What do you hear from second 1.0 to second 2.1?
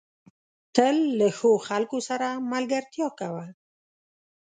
له ښو خلکو